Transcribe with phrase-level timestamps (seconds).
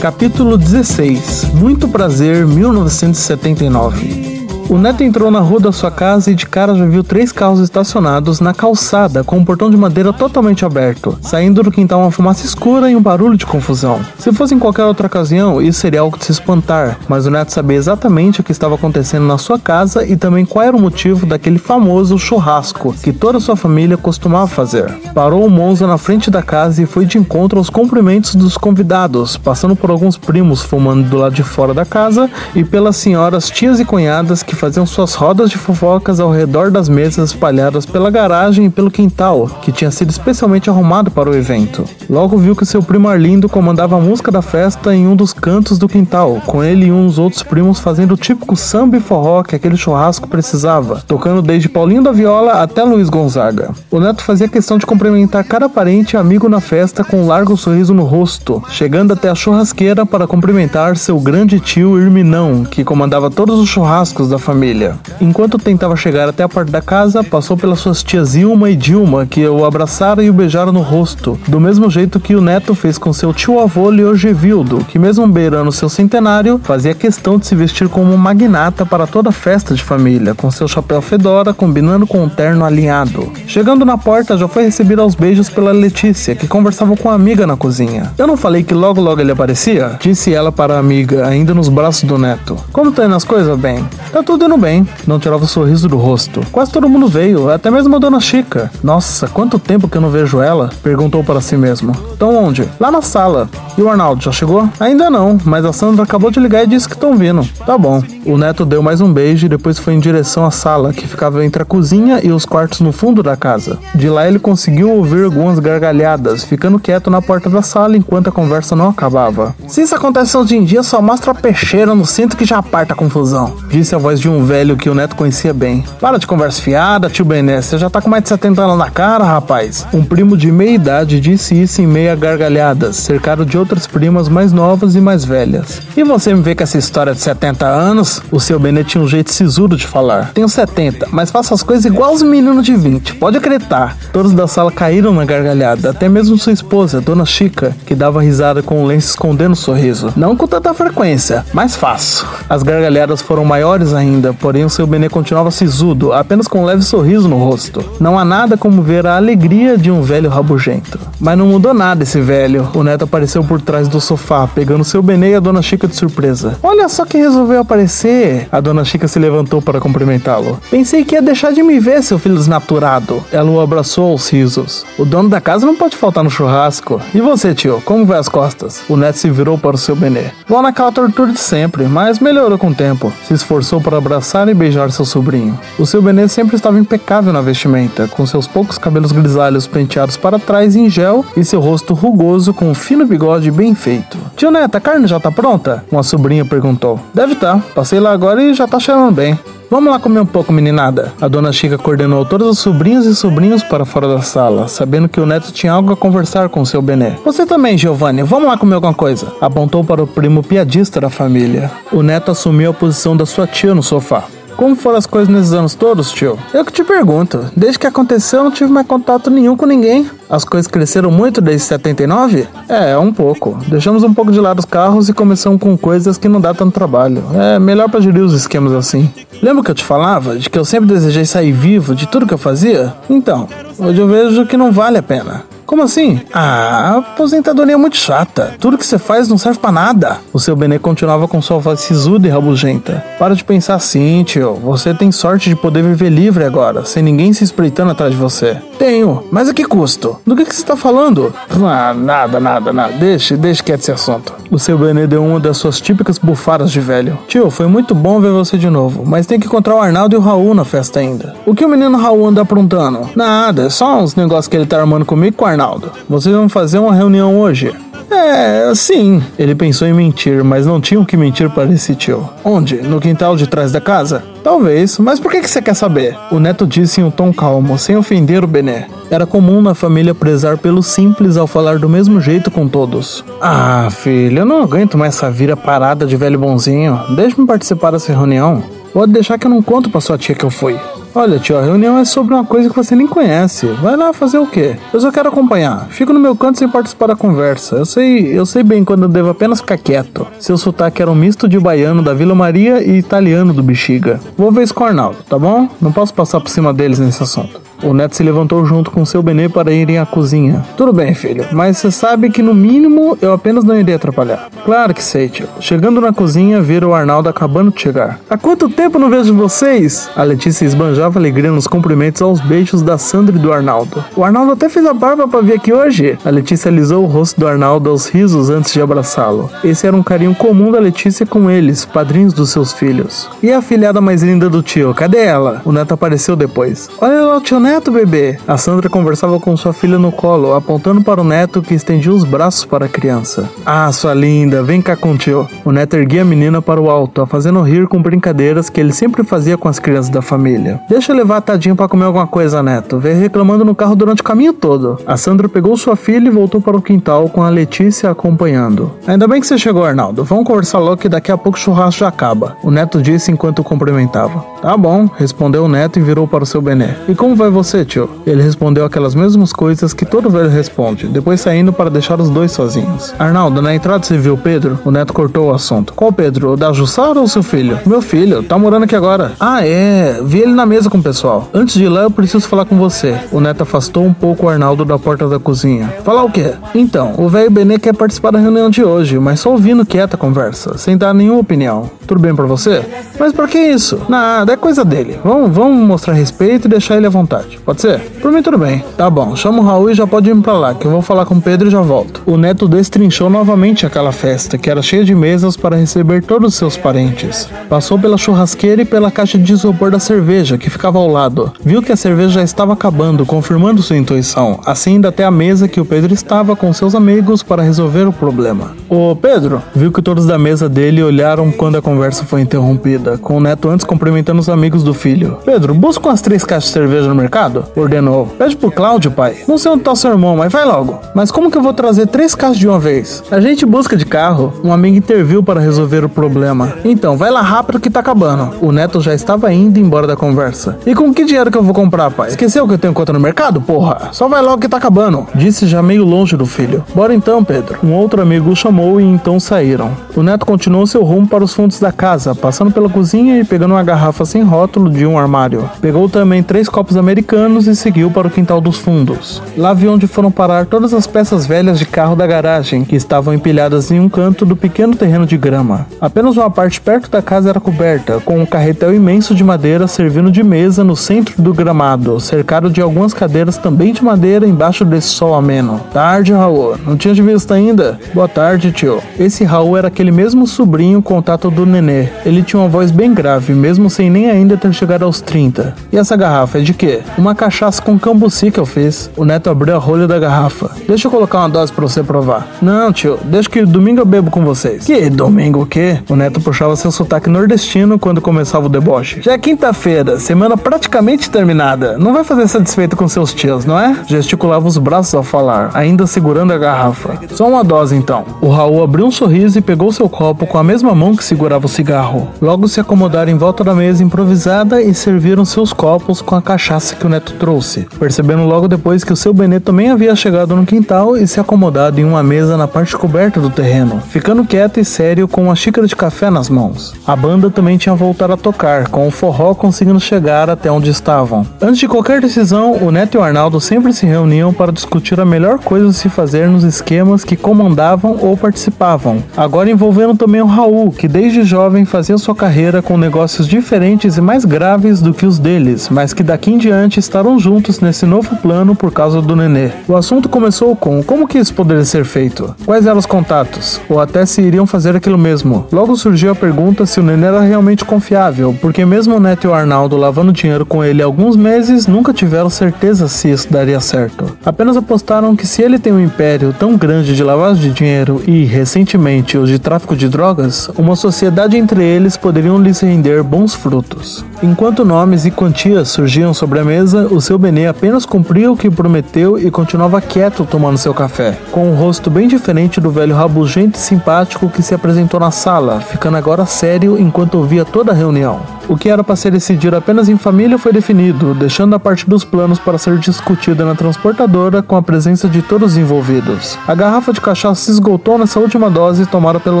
[0.00, 4.29] Capítulo 16 Muito Prazer, 1979
[4.70, 7.58] o neto entrou na rua da sua casa e de cara já viu três carros
[7.58, 12.46] estacionados na calçada com um portão de madeira totalmente aberto, saindo do quintal uma fumaça
[12.46, 14.00] escura e um barulho de confusão.
[14.16, 17.50] Se fosse em qualquer outra ocasião, isso seria algo de se espantar, mas o neto
[17.52, 21.26] sabia exatamente o que estava acontecendo na sua casa e também qual era o motivo
[21.26, 24.88] daquele famoso churrasco que toda sua família costumava fazer.
[25.12, 29.36] Parou o Monza na frente da casa e foi de encontro aos cumprimentos dos convidados,
[29.36, 33.80] passando por alguns primos fumando do lado de fora da casa e pelas senhoras, tias
[33.80, 38.66] e cunhadas que faziam suas rodas de fofocas ao redor das mesas espalhadas pela garagem
[38.66, 41.82] e pelo quintal, que tinha sido especialmente arrumado para o evento.
[42.10, 45.78] Logo viu que seu primo Arlindo comandava a música da festa em um dos cantos
[45.78, 49.56] do quintal, com ele e uns outros primos fazendo o típico samba e forró que
[49.56, 53.70] aquele churrasco precisava, tocando desde Paulinho da Viola até Luiz Gonzaga.
[53.90, 57.56] O neto fazia questão de cumprimentar cada parente e amigo na festa com um largo
[57.56, 63.30] sorriso no rosto, chegando até a churrasqueira para cumprimentar seu grande tio Irminão, que comandava
[63.30, 64.96] todos os churrascos da família família.
[65.20, 69.24] Enquanto tentava chegar até a porta da casa, passou pelas suas tias Ilma e Dilma,
[69.24, 72.98] que o abraçaram e o beijaram no rosto, do mesmo jeito que o neto fez
[72.98, 78.12] com seu tio-avô Leogevildo, que mesmo beirando seu centenário, fazia questão de se vestir como
[78.12, 82.64] um magnata para toda festa de família, com seu chapéu fedora combinando com um terno
[82.64, 83.32] alinhado.
[83.46, 87.46] Chegando na porta, já foi recebido aos beijos pela Letícia, que conversava com a amiga
[87.46, 88.10] na cozinha.
[88.18, 89.96] Eu não falei que logo logo ele aparecia?
[90.00, 92.56] Disse ela para a amiga, ainda nos braços do neto.
[92.72, 93.86] Como tá indo as coisas, bem?
[94.10, 96.40] Tá tudo indo bem, não tirava o sorriso do rosto.
[96.52, 98.70] Quase todo mundo veio, até mesmo a dona Chica.
[98.82, 100.70] Nossa, quanto tempo que eu não vejo ela?
[100.82, 101.92] Perguntou para si mesmo.
[102.12, 102.68] Então onde?
[102.78, 103.48] Lá na sala.
[103.76, 104.68] E o Arnaldo já chegou?
[104.78, 107.46] Ainda não, mas a Sandra acabou de ligar e disse que estão vindo.
[107.64, 108.02] Tá bom.
[108.26, 111.44] O neto deu mais um beijo e depois foi em direção à sala, que ficava
[111.44, 113.78] entre a cozinha e os quartos no fundo da casa.
[113.94, 118.32] De lá ele conseguiu ouvir algumas gargalhadas, ficando quieto na porta da sala enquanto a
[118.32, 119.54] conversa não acabava.
[119.66, 122.92] Se isso acontece hoje em dia, só mostra a peixeira no cinto que já aparta
[122.92, 125.84] a confusão, disse a voz de um velho que o neto conhecia bem.
[126.00, 128.90] Para de conversa fiada, tio Bené, você já tá com mais de 70 anos na
[128.90, 129.86] cara, rapaz.
[129.92, 134.52] Um primo de meia idade disse isso em meia gargalhadas, cercado de outras primas mais
[134.52, 135.82] novas e mais velhas.
[135.96, 138.22] E você me vê com essa história de 70 anos?
[138.30, 140.32] O seu Bené tinha um jeito sisudo de falar.
[140.32, 143.96] Tenho 70, mas faço as coisas igual os meninos de 20, pode acreditar.
[144.12, 148.62] Todos da sala caíram na gargalhada, até mesmo sua esposa, Dona Chica, que dava risada
[148.62, 150.12] com o lenço escondendo o sorriso.
[150.16, 152.26] Não com tanta frequência, mas faço.
[152.48, 156.82] As gargalhadas foram maiores ainda, porém o seu Benê continuava sisudo, apenas com um leve
[156.82, 157.84] sorriso no rosto.
[157.98, 160.98] Não há nada como ver a alegria de um velho rabugento.
[161.18, 162.68] Mas não mudou nada esse velho.
[162.74, 165.94] O neto apareceu por trás do sofá, pegando seu Benê e a dona Chica de
[165.94, 166.58] surpresa.
[166.62, 168.48] Olha só quem resolveu aparecer!
[168.50, 170.58] A dona Chica se levantou para cumprimentá-lo.
[170.70, 173.22] Pensei que ia deixar de me ver, seu filho desnaturado.
[173.32, 174.84] Ela o abraçou aos risos.
[174.98, 177.00] O dono da casa não pode faltar no churrasco.
[177.14, 178.82] E você, tio, como vai as costas?
[178.88, 180.24] O neto se virou para o seu Benê.
[180.48, 183.12] Vou naquela tortura de sempre, mas melhorou com o tempo.
[183.26, 185.58] Se esforçou para abraçar e beijar seu sobrinho.
[185.78, 190.38] O seu Benê sempre estava impecável na vestimenta, com seus poucos cabelos grisalhos penteados para
[190.38, 194.18] trás em gel e seu rosto rugoso com um fino bigode bem feito.
[194.36, 195.84] Tio Neto, a carne já tá pronta?
[195.90, 196.98] Uma sobrinha perguntou.
[197.14, 197.60] Deve tá.
[197.74, 199.38] Passei lá agora e já tá cheirando bem.
[199.70, 201.12] Vamos lá comer um pouco, meninada.
[201.20, 205.20] A dona Chica coordenou todos os sobrinhos e sobrinhos para fora da sala, sabendo que
[205.20, 207.16] o neto tinha algo a conversar com seu Bené.
[207.24, 209.32] Você também, Giovanni, vamos lá comer alguma coisa.
[209.40, 211.70] Apontou para o primo piadista da família.
[211.92, 214.24] O neto assumiu a posição da sua tia no sofá.
[214.60, 216.38] Como foram as coisas nesses anos todos, tio?
[216.52, 217.46] Eu que te pergunto.
[217.56, 220.06] Desde que aconteceu, eu não tive mais contato nenhum com ninguém.
[220.28, 222.46] As coisas cresceram muito desde 79?
[222.68, 223.58] É, um pouco.
[223.68, 226.74] Deixamos um pouco de lado os carros e começamos com coisas que não dá tanto
[226.74, 227.24] trabalho.
[227.34, 229.10] É melhor pra gerir os esquemas assim.
[229.42, 232.34] Lembra que eu te falava de que eu sempre desejei sair vivo de tudo que
[232.34, 232.92] eu fazia?
[233.08, 233.48] Então,
[233.78, 235.44] hoje eu vejo que não vale a pena.
[235.70, 236.20] Como assim?
[236.34, 238.56] Ah, a aposentadoria é muito chata.
[238.58, 240.18] Tudo que você faz não serve para nada.
[240.32, 243.04] O seu Benê continuava com sua voz sisuda e rabugenta.
[243.20, 244.54] Para de pensar assim, tio.
[244.54, 248.60] Você tem sorte de poder viver livre agora, sem ninguém se espreitando atrás de você.
[248.80, 250.18] Tenho, mas a que custo?
[250.26, 251.32] Do que, que você tá falando?
[251.48, 252.92] Ah, nada, nada, nada.
[252.94, 254.34] Deixe, deixe quieto esse assunto.
[254.50, 257.16] O seu Benê deu uma das suas típicas bufadas de velho.
[257.28, 260.18] Tio, foi muito bom ver você de novo, mas tem que encontrar o Arnaldo e
[260.18, 261.36] o Raul na festa ainda.
[261.46, 263.08] O que o menino Raul anda aprontando?
[263.14, 265.59] Nada, é só uns negócios que ele tá armando comigo com o Arnaldo.
[265.60, 267.70] Arnaldo, vocês vão fazer uma reunião hoje?
[268.10, 269.22] É, sim.
[269.38, 272.28] Ele pensou em mentir, mas não tinham que mentir para esse tio.
[272.42, 272.76] Onde?
[272.76, 274.24] No quintal de trás da casa?
[274.42, 276.16] Talvez, mas por que, que você quer saber?
[276.30, 278.88] O neto disse em um tom calmo, sem ofender o Bené.
[279.10, 283.22] Era comum na família prezar pelo simples ao falar do mesmo jeito com todos.
[283.40, 286.98] Ah, filho, eu não aguento mais essa vira parada de velho bonzinho.
[287.14, 288.62] Deixe-me participar dessa reunião.
[288.94, 290.76] Pode deixar que eu não conto pra sua tia que eu fui.
[291.12, 293.66] Olha, tio, a reunião é sobre uma coisa que você nem conhece.
[293.82, 294.76] Vai lá fazer o quê?
[294.92, 295.88] Eu só quero acompanhar.
[295.90, 297.76] Fico no meu canto sem participar da conversa.
[297.76, 300.24] Eu sei, eu sei bem quando eu devo apenas ficar quieto.
[300.38, 304.20] Seu sotaque era um misto de baiano da Vila Maria e italiano do Bexiga.
[304.36, 305.68] Vou ver isso com o Arnaldo, tá bom?
[305.80, 307.60] Não posso passar por cima deles nesse assunto.
[307.82, 310.62] O neto se levantou junto com seu Benê para irem à cozinha.
[310.76, 314.50] Tudo bem, filho, mas você sabe que no mínimo eu apenas não iria atrapalhar.
[314.66, 315.48] Claro que sei, tio.
[315.60, 318.20] Chegando na cozinha, viram o Arnaldo acabando de chegar.
[318.28, 320.10] Há quanto tempo não vejo vocês?
[320.14, 320.66] A Letícia
[321.00, 324.04] esbanjava alegria nos cumprimentos aos beijos da Sandra e do Arnaldo.
[324.14, 326.18] O Arnaldo até fez a barba para vir aqui hoje.
[326.24, 329.50] A Letícia alisou o rosto do Arnaldo aos risos antes de abraçá-lo.
[329.64, 333.30] Esse era um carinho comum da Letícia com eles, padrinhos dos seus filhos.
[333.42, 335.62] E a filhada mais linda do tio, cadê ela?
[335.64, 336.90] O neto apareceu depois.
[337.00, 338.38] Olha lá o tio neto, bebê.
[338.46, 342.24] A Sandra conversava com sua filha no colo, apontando para o neto que estendia os
[342.24, 343.48] braços para a criança.
[343.64, 345.48] Ah, sua linda, vem cá com o tio.
[345.64, 348.92] O neto erguia a menina para o alto, a fazendo rir com brincadeiras que ele
[348.92, 350.78] sempre fazia com as crianças da família.
[350.90, 352.98] Deixa eu levar tadinho para comer alguma coisa, neto.
[352.98, 354.98] Veio reclamando no carro durante o caminho todo.
[355.06, 358.90] A Sandra pegou sua filha e voltou para o quintal com a Letícia acompanhando.
[359.06, 360.24] Ainda bem que você chegou, Arnaldo.
[360.24, 362.56] Vamos conversar logo que daqui a pouco o churrasco já acaba.
[362.60, 364.44] O neto disse enquanto o cumprimentava.
[364.60, 366.96] Tá bom, respondeu o neto e virou para o seu Bené.
[367.08, 368.10] E como vai você, tio?
[368.26, 372.50] Ele respondeu aquelas mesmas coisas que todo velho responde, depois saindo para deixar os dois
[372.50, 373.14] sozinhos.
[373.16, 374.76] Arnaldo, na entrada você viu Pedro?
[374.84, 375.94] O neto cortou o assunto.
[375.94, 376.54] Qual Pedro?
[376.54, 377.78] O da Jussara ou seu filho?
[377.86, 379.32] Meu filho, tá morando aqui agora.
[379.38, 380.20] Ah, é.
[380.24, 381.48] Vi ele na mesa com o pessoal.
[381.52, 383.18] Antes de ir lá, eu preciso falar com você.
[383.32, 385.92] O neto afastou um pouco o Arnaldo da porta da cozinha.
[386.04, 386.52] Falar o quê?
[386.74, 390.18] Então, o velho Benê quer participar da reunião de hoje, mas só ouvindo quieta a
[390.18, 391.90] conversa, sem dar nenhuma opinião.
[392.06, 392.84] Tudo bem para você?
[393.18, 394.00] Mas por que isso?
[394.08, 395.18] Nada, é coisa dele.
[395.24, 397.58] Vamos, vamos mostrar respeito e deixar ele à vontade.
[397.64, 398.00] Pode ser?
[398.22, 398.84] Por mim tudo bem.
[398.96, 401.26] Tá bom, chama o Raul e já pode ir pra lá, que eu vou falar
[401.26, 402.22] com o Pedro e já volto.
[402.24, 406.54] O neto destrinchou novamente aquela festa, que era cheia de mesas para receber todos os
[406.54, 407.48] seus parentes.
[407.68, 411.52] Passou pela churrasqueira e pela caixa de isopor da cerveja, que ficava ao lado.
[411.62, 415.68] Viu que a cerveja já estava acabando, confirmando sua intuição, assim indo até a mesa
[415.68, 418.72] que o Pedro estava com seus amigos para resolver o problema.
[418.88, 423.36] Ô Pedro, viu que todos da mesa dele olharam quando a conversa foi interrompida, com
[423.36, 425.38] o neto antes cumprimentando os amigos do filho.
[425.44, 427.64] Pedro, busca umas três caixas de cerveja no mercado?
[427.76, 428.26] Ordenou.
[428.26, 429.38] Pede pro Cláudio, pai.
[429.48, 430.98] Não sei onde tá seu irmão, mas vai logo.
[431.14, 433.22] Mas como que eu vou trazer três carros de uma vez?
[433.30, 434.52] A gente busca de carro.
[434.62, 436.74] Um amigo interviu para resolver o problema.
[436.84, 438.54] Então, vai lá rápido que tá acabando.
[438.60, 440.59] O neto já estava indo embora da conversa.
[440.86, 442.28] E com que dinheiro que eu vou comprar, pai?
[442.28, 444.08] Esqueceu que eu tenho conta no mercado, porra?
[444.12, 445.26] Só vai logo que tá acabando.
[445.34, 446.84] Disse já meio longe do filho.
[446.94, 447.78] Bora então, Pedro.
[447.82, 449.90] Um outro amigo o chamou e então saíram.
[450.16, 453.74] O neto continuou seu rumo para os fundos da casa, passando pela cozinha e pegando
[453.74, 455.68] uma garrafa sem rótulo de um armário.
[455.80, 459.42] Pegou também três copos americanos e seguiu para o quintal dos fundos.
[459.56, 463.32] Lá viu onde foram parar todas as peças velhas de carro da garagem, que estavam
[463.32, 465.86] empilhadas em um canto do pequeno terreno de grama.
[466.00, 470.30] Apenas uma parte perto da casa era coberta, com um carretel imenso de madeira servindo
[470.30, 475.06] de mesa no centro do gramado, cercado de algumas cadeiras também de madeira embaixo desse
[475.06, 475.80] sol ameno.
[475.92, 476.74] Tarde, Raul.
[476.84, 478.00] Não tinha te visto ainda?
[478.12, 479.00] Boa tarde, tio.
[479.16, 482.08] Esse Raul era aquele mesmo sobrinho contato do nenê.
[482.26, 485.72] Ele tinha uma voz bem grave, mesmo sem nem ainda ter chegado aos 30.
[485.92, 487.00] E essa garrafa é de quê?
[487.16, 489.08] Uma cachaça com cambuci que eu fiz.
[489.16, 490.68] O neto abriu a rolha da garrafa.
[490.88, 492.48] Deixa eu colocar uma dose pra você provar.
[492.60, 494.84] Não, tio, deixa que domingo eu bebo com vocês.
[494.84, 496.00] Que domingo o quê?
[496.08, 499.20] O neto puxava seu sotaque nordestino quando começava o deboche.
[499.22, 501.98] Já é quinta-feira, semana praticamente terminada.
[501.98, 503.96] Não vai fazer satisfeito com seus tios, não é?
[504.06, 507.18] Gesticulava os braços ao falar, ainda segurando a garrafa.
[507.34, 508.24] Só uma dose então.
[508.40, 511.66] O Raul abriu um sorriso e pegou seu copo com a mesma mão que segurava
[511.66, 512.28] o cigarro.
[512.40, 516.94] Logo se acomodaram em volta da mesa improvisada e serviram seus copos com a cachaça
[516.94, 520.64] que o neto trouxe percebendo logo depois que o seu Benê também havia chegado no
[520.64, 524.84] quintal e se acomodado em uma mesa na parte coberta do terreno, ficando quieto e
[524.84, 526.94] sério com uma xícara de café nas mãos.
[527.04, 531.46] A banda também tinha voltado a tocar, com o forró conseguindo chegar até onde estavam.
[531.60, 535.24] Antes de qualquer decisão, o Neto e o Arnaldo sempre se reuniam para discutir a
[535.24, 539.22] melhor coisa a se fazer nos esquemas que comandavam ou participavam.
[539.36, 544.20] Agora envolvendo também o Raul, que desde jovem fazia sua carreira com negócios diferentes e
[544.20, 548.36] mais graves do que os deles, mas que daqui em diante estarão juntos nesse novo
[548.36, 549.70] plano por causa do nenê.
[549.88, 552.54] O assunto começou com como que isso poderia ser feito?
[552.64, 553.80] Quais eram os contatos?
[553.88, 555.66] Ou até se iriam fazer aquilo mesmo.
[555.72, 559.48] Logo surgiu a pergunta se o nenê era realmente confiável, porque mesmo o Neto e
[559.48, 563.78] o Arnaldo lavando dinheiro com ele há alguns meses, nunca tiveram certeza se isso daria
[563.78, 564.36] certo.
[564.44, 568.44] Apenas apostaram que se ele tem um império tão grande de lavagem de dinheiro e,
[568.44, 574.24] recentemente, os de tráfico de drogas, uma sociedade entre eles poderiam lhes render bons frutos.
[574.42, 578.68] Enquanto nomes e quantias surgiam sobre a mesa, o seu Benê apenas cumpria o que
[578.68, 583.78] prometeu e continuava quieto tomando seu café, com um rosto bem diferente do velho rabugento
[583.78, 588.59] e simpático que se apresentou na sala, ficando agora sério enquanto ouvia toda a reunião.
[588.70, 592.22] O que era para ser decidido apenas em família foi definido, deixando a parte dos
[592.22, 596.56] planos para ser discutida na transportadora com a presença de todos os envolvidos.
[596.68, 599.60] A garrafa de cachaça se esgotou nessa última dose tomada pelo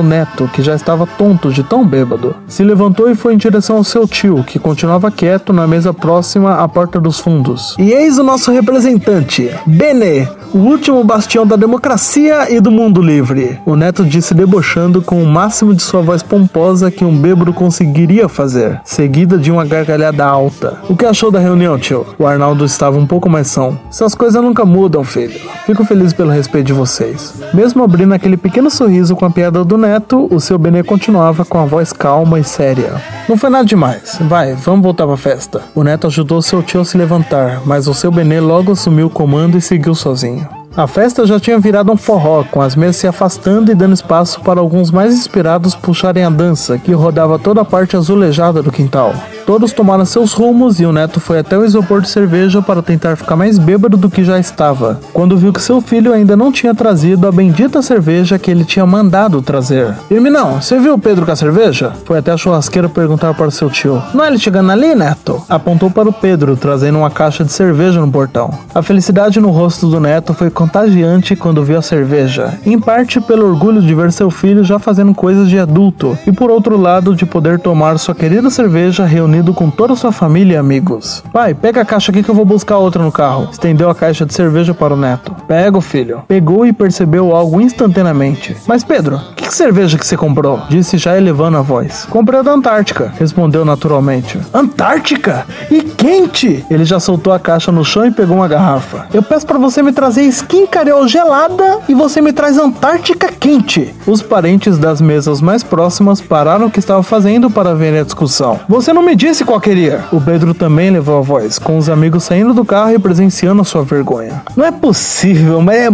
[0.00, 2.36] neto, que já estava tonto de tão bêbado.
[2.46, 6.62] Se levantou e foi em direção ao seu tio, que continuava quieto na mesa próxima
[6.62, 7.74] à porta dos fundos.
[7.80, 13.58] E eis o nosso representante, Benê, o último bastião da democracia e do mundo livre.
[13.66, 18.28] O neto disse debochando com o máximo de sua voz pomposa que um bêbado conseguiria
[18.28, 20.78] fazer, seguida de uma gargalhada alta.
[20.86, 22.04] O que achou da reunião, tio?
[22.18, 23.80] O Arnaldo estava um pouco mais são.
[23.88, 25.40] Essas coisas nunca mudam, filho.
[25.64, 27.32] Fico feliz pelo respeito de vocês.
[27.54, 31.58] Mesmo abrindo aquele pequeno sorriso com a piada do neto, o seu Benê continuava com
[31.58, 33.00] a voz calma e séria.
[33.26, 34.18] Não foi nada demais.
[34.20, 35.62] Vai, vamos voltar pra festa.
[35.74, 39.10] O neto ajudou seu tio a se levantar, mas o seu Benê logo assumiu o
[39.10, 40.59] comando e seguiu sozinho.
[40.76, 44.40] A festa já tinha virado um forró, com as mesas se afastando e dando espaço
[44.40, 49.12] para alguns mais inspirados puxarem a dança, que rodava toda a parte azulejada do quintal.
[49.50, 53.16] Todos tomaram seus rumos e o neto foi até o isopor de cerveja para tentar
[53.16, 56.72] ficar mais bêbado do que já estava, quando viu que seu filho ainda não tinha
[56.72, 59.92] trazido a bendita cerveja que ele tinha mandado trazer.
[60.08, 61.92] Irminão, você viu o Pedro com a cerveja?
[62.04, 64.00] Foi até a churrasqueira perguntar para seu tio.
[64.14, 65.42] Não é ele chegando ali, neto?
[65.48, 68.56] Apontou para o Pedro, trazendo uma caixa de cerveja no portão.
[68.72, 73.48] A felicidade no rosto do neto foi contagiante quando viu a cerveja, em parte pelo
[73.48, 77.26] orgulho de ver seu filho já fazendo coisas de adulto, e por outro lado de
[77.26, 81.22] poder tomar sua querida cerveja reunida com toda a sua família e amigos.
[81.32, 83.48] Pai, pega a caixa aqui que eu vou buscar outra no carro.
[83.50, 85.34] Estendeu a caixa de cerveja para o neto.
[85.48, 86.22] Pega, filho.
[86.28, 88.56] Pegou e percebeu algo instantaneamente.
[88.66, 90.62] Mas Pedro, que, cerveja que você comprou?
[90.68, 92.06] Disse já elevando a voz.
[92.08, 94.38] Comprei da Antártica, respondeu naturalmente.
[94.54, 95.44] Antártica?
[95.70, 96.64] E quente!
[96.70, 99.06] Ele já soltou a caixa no chão e pegou uma garrafa.
[99.12, 103.94] Eu peço para você me trazer skin carol gelada e você me traz Antártica quente.
[104.06, 108.60] Os parentes das mesas mais próximas pararam o que estavam fazendo para ver a discussão.
[108.68, 110.04] Você não me disse qual queria.
[110.12, 113.64] O Pedro também levou a voz, com os amigos saindo do carro e presenciando a
[113.64, 114.42] sua vergonha.
[114.56, 115.90] Não é possível, mas é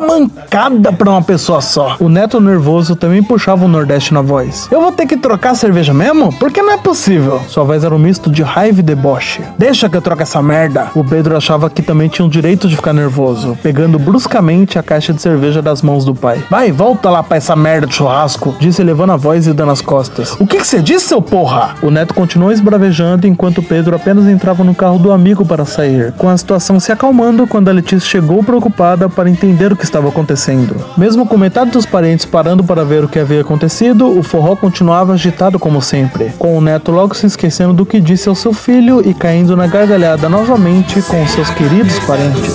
[0.00, 1.96] muita mancada pra uma pessoa só.
[2.00, 4.68] O neto nervoso também puxava o Nordeste na voz.
[4.70, 6.32] Eu vou ter que trocar a cerveja mesmo?
[6.38, 7.40] Porque não é possível.
[7.48, 9.42] Sua voz era um misto de raiva e deboche.
[9.58, 10.90] Deixa que eu troque essa merda.
[10.94, 15.12] O Pedro achava que também tinha o direito de ficar nervoso, pegando bruscamente a caixa
[15.12, 16.42] de cerveja das mãos do pai.
[16.50, 19.80] Vai, volta lá pra essa merda de churrasco, disse levando a voz e dando as
[19.80, 20.36] costas.
[20.38, 21.74] O que você disse, seu porra?
[21.82, 26.28] O neto continuou esbravejando enquanto Pedro apenas entrava no carro do amigo para sair, com
[26.28, 30.76] a situação se acalmando quando a Letícia chegou preocupada para entender o que estava acontecendo.
[30.96, 35.12] Mesmo com metade dos parentes parando para ver o que havia acontecido, o forró continuava
[35.12, 39.06] agitado como sempre, com o neto logo se esquecendo do que disse ao seu filho
[39.06, 42.54] e caindo na gargalhada novamente com seus queridos parentes.